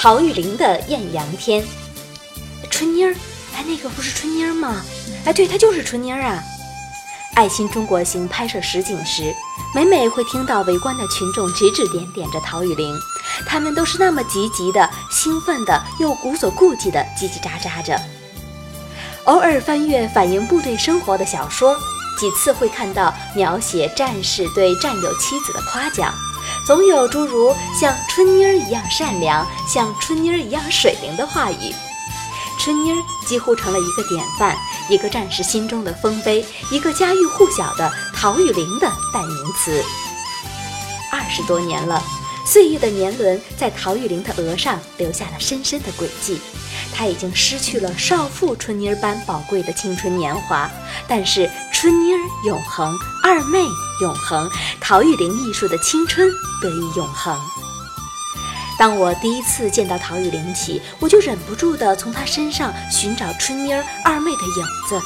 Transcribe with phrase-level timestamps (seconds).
[0.00, 1.66] 陶玉玲的艳阳天，
[2.70, 3.12] 春妮儿，
[3.56, 4.80] 哎，那个不是春妮儿吗？
[5.24, 6.40] 哎，对，她就是春妮儿啊。
[7.34, 9.34] 爱心中国行拍摄实景时，
[9.74, 12.96] 每每会听到围观的群众指指点点着陶玉玲，
[13.44, 18.00] 他们都是那么积极的、兴奋的，又无所顾忌的叽叽喳喳着。
[19.24, 21.76] 偶尔翻阅反映部队生活的小说，
[22.16, 26.14] 几次会看到描写战士对战友妻子的夸奖。
[26.68, 31.74] 总有诸如像春妮儿一样善良，像春妮儿一样水灵的话语。
[32.58, 34.54] 春妮儿几乎成了一个典范，
[34.90, 39.82] 一个战士心中的丰碑，一个家喻户晓的陶玉玲的代名词。
[41.10, 42.04] 二十多年了，
[42.44, 46.38] 岁月的年轮在陶玉玲的额上留下了深深的轨迹。
[46.94, 50.70] 她已经失去了少妇春妮儿般宝贵的青春年华，
[51.06, 53.64] 但是春妮儿永恒，二妹
[54.00, 54.50] 永恒，
[54.80, 56.28] 陶玉玲艺术的青春
[56.60, 57.38] 得以永恒。
[58.76, 65.00] 当我第一次见到陶玉玲起，我就忍不住地从她身上寻找春妮儿二妹的影子。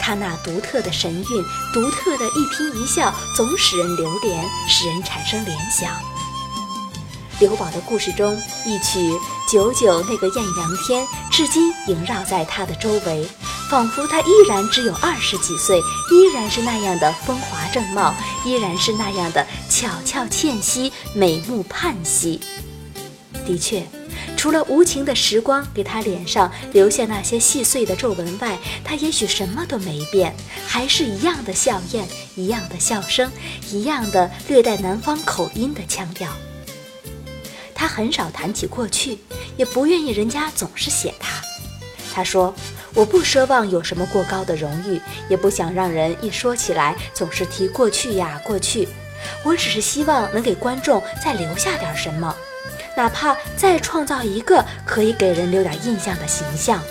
[0.00, 5.90] 她那独特的神韵，独特的一颦一笑，总使人流连，使人产生联想。
[7.40, 9.00] 刘宝的故事中，一曲
[9.50, 13.28] 《九九那个艳阳天》至今萦绕在他的周围，
[13.70, 18.12] 仿佛他依然只有二十几岁，依然是那样的风华正茂，
[18.44, 22.40] 依然是那样的巧俏倩兮、美目盼兮。
[23.46, 23.86] 的确，
[24.36, 30.34] 除了无情的时光给他脸上留下那些细碎的皱纹外，他也许什么都没变，
[30.66, 32.02] 还是一样的笑靥，
[32.34, 33.30] 一样的笑声，
[33.70, 36.28] 一样的略带南方口音的腔调。
[37.72, 39.20] 他很少谈起过去，
[39.56, 41.40] 也不愿意人家总是写他。
[42.12, 42.52] 他说
[42.94, 48.88] ：“我不奢望有什么过高的荣誉，也不想让人一说起来总是提过去呀过去。
[49.44, 52.34] 我只是希望能给观众再留下点什么，
[52.96, 56.82] 哪怕再创造一个可以给人留点印象的形象。”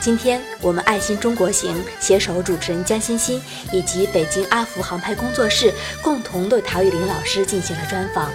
[0.00, 3.42] 今天我们爱心中国行携手主持人江欣欣
[3.72, 5.72] 以及北京阿福航拍工作室，
[6.02, 8.30] 共同对陶玉玲老师进行了专访。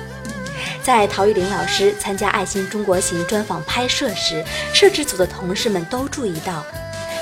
[0.81, 6.65] 在陶玉玲老师参加《爱心中国行》专访拍摄时，摄制组的同事们都注意到，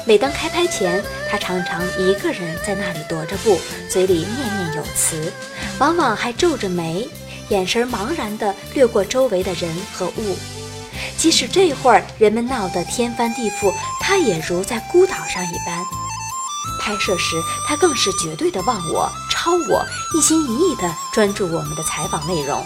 [0.05, 3.59] 每当开拍前，她常常一个人在那里踱着步，
[3.89, 5.33] 嘴里念念有词，
[5.79, 7.09] 往往还皱着眉，
[7.49, 10.37] 眼神茫然地掠过周围的人和物。
[11.17, 15.83] 即使这会儿人们闹得天翻地覆，她也如在孤岛上一般。
[16.79, 17.35] 拍摄时，
[17.67, 19.85] 她更是绝对的忘我、超我，
[20.15, 22.65] 一心一意地专注我们的采访内容。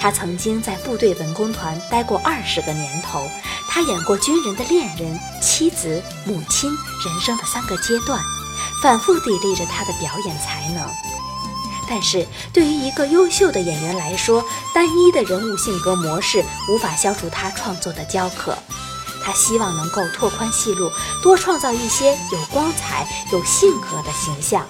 [0.00, 3.28] 他曾经在部队文工团待过二十个年头，
[3.68, 6.70] 他演过军人的恋人、妻子、母亲，
[7.04, 8.20] 人生的三个阶段，
[8.82, 10.88] 反复砥砺着他的表演才能。
[11.90, 14.44] 但是对于一个优秀的演员来说，
[14.74, 18.56] 单一的人物性格模式无法消除他创作的焦渴。
[19.24, 20.90] 他希望能够拓宽戏路，
[21.22, 24.66] 多创造一些有光彩、有性格的形象。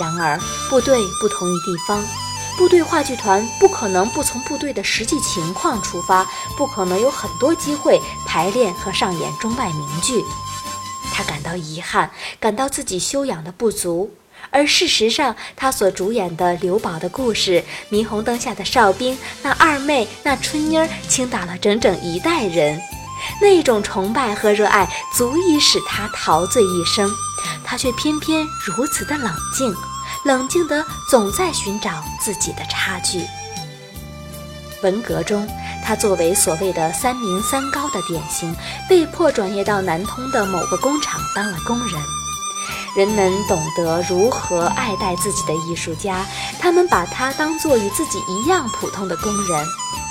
[0.00, 0.38] 然而，
[0.70, 2.02] 部队不同于地方。
[2.56, 10.24] 部队话剧团不可能不从部队的实际情况出发，不可能有很多机会排练和上演中外名剧。
[11.12, 14.14] 他感到遗憾，感到自己修养的不足。
[14.50, 17.62] 而事实上，他所主演的刘宝的故事
[17.94, 22.80] 《霓虹灯下的哨兵》，那二妹，那春妮儿，倾倒了整整一代人。
[23.40, 27.10] 那种崇拜和热爱，足以使他陶醉一生。
[27.64, 29.74] 他却偏偏如此的冷静。
[30.26, 33.24] 冷静的总在寻找自己的差距。
[34.82, 35.48] 文革中，
[35.84, 38.52] 他作为所谓的“三明三高”的典型，
[38.88, 42.02] 被迫转业到南通的某个工厂当了工人。
[42.96, 46.26] 人们懂得如何爱戴自己的艺术家，
[46.58, 49.64] 他们把他当作与自己一样普通的工人，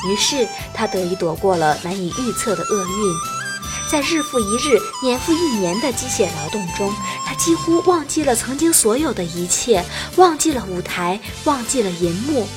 [0.07, 3.34] 于是他得以躲过了难以预测的厄运。
[3.89, 6.93] 在日复一日、年复一年的机械劳动中，
[7.25, 9.85] 他几乎忘记了曾经所有的一切，
[10.15, 12.47] 忘记了舞台，忘记了银幕。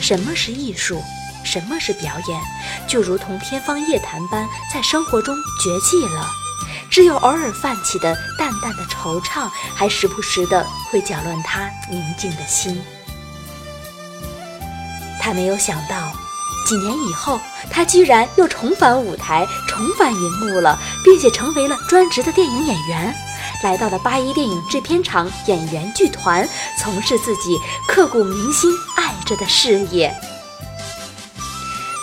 [0.00, 1.02] 什么是艺术？
[1.44, 2.40] 什么是表演？
[2.86, 6.28] 就如同天方夜谭般，在生活中绝迹了。
[6.90, 12.80] 只有偶尔泛起的淡淡的惆怅，还时不时的会搅乱他宁静的心。
[15.20, 16.23] 他没有想到。
[16.64, 17.38] 几年以后，
[17.70, 23.14] 他居然又重返舞台，重返银幕了，并且成为了专职的电影演员，
[23.62, 26.48] 来到了八一电影制片厂演员剧团，
[26.80, 30.14] 从事自己刻骨铭心爱着的事业。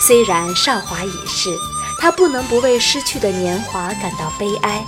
[0.05, 1.55] 虽然韶华已逝，
[1.99, 4.83] 他不能不为失去的年华感到悲哀。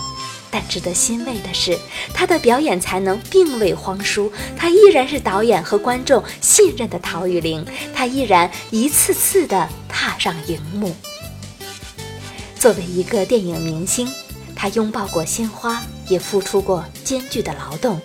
[0.54, 1.76] 但值得欣慰的是，
[2.14, 7.66] 他的表演才能并未荒疏，他依然是导演和观众信任的陶玉玲，
[7.96, 10.96] 他依然一次次地踏上荧幕。
[12.56, 14.08] 作为一个电影明星，
[14.56, 18.00] 他拥抱过鲜花，也付出过艰巨的劳动。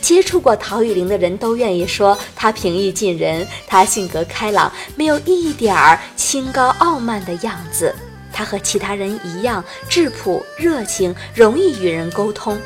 [0.00, 7.92] 接触过陶玉玲的人都愿意说，她平易近人，她性格开朗，没有一点儿清高傲慢的样子。
[8.38, 12.56] 他和其他人一样质朴热情，容易与人沟通。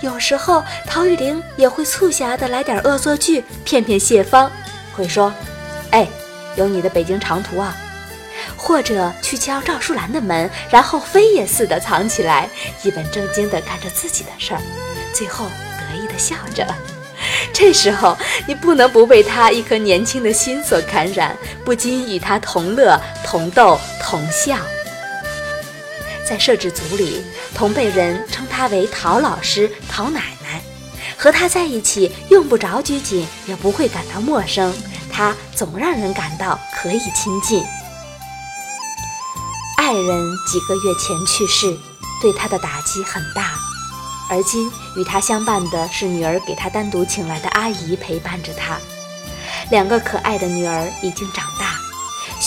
[0.00, 4.50] 有时候，陶玉玲也会促狭的来点恶作剧，骗骗谢芳，
[4.96, 5.30] 会说
[5.92, 6.08] ：“哎，
[6.56, 7.76] 有你的北京长途啊。”
[8.56, 12.48] 或者去敲赵淑兰的门，然后飞也似的藏起来，
[12.82, 14.60] 一本正经地干着自己的事儿，
[15.12, 15.44] 最后
[15.76, 16.66] 得意地笑着。
[17.52, 24.56] 这时候，你不能不被他一颗年轻的心所感染，不禁与他同乐、同逗、同笑。
[26.30, 27.24] 在摄制组里，
[27.56, 30.62] 同辈人称她为陶老师、陶奶奶。
[31.18, 34.72] 和她在一起，用不着拘谨，也不会感到陌生。
[35.10, 37.64] 她总让人感到可以亲近。
[39.76, 41.76] 爱人几个月前去世，
[42.22, 43.54] 对她的打击很大。
[44.30, 48.78] 而今与她相伴的是女儿给她单独请来的阿姨陪伴着她。
[49.72, 51.69] 两个可爱的女儿已经长大。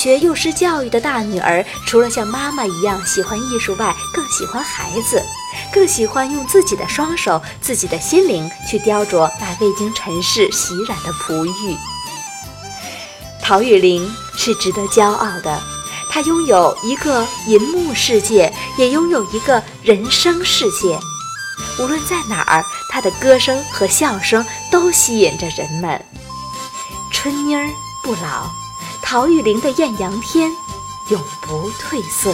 [0.03, 5.23] 学幼师教育的大女儿，除了像妈妈一样喜欢艺术外，更喜欢孩子，
[5.71, 11.77] 更喜欢用自己的双手、自己的心灵去雕琢那未经尘世洗染的璞玉。
[13.41, 15.57] 陶玉玲是值得骄傲的，
[16.11, 20.99] 她拥有一个银幕世界，也拥有一个人生世界。
[21.79, 26.05] 无论在哪儿，她的歌声和笑声都吸引着人们。
[27.09, 27.65] 春妮儿
[28.03, 28.62] 不老。
[29.03, 30.49] 陶玉玲的艳阳天，
[31.09, 32.33] 永不褪色。